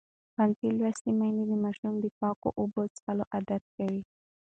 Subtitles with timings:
[0.33, 4.01] ښوونځې لوستې میندې د ماشومانو د پاکو اوبو څښل عادت کوي.